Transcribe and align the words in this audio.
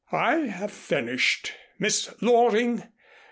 "I 0.11 0.47
have 0.47 0.71
finished, 0.71 1.53
Miss 1.77 2.11
Loring. 2.23 2.87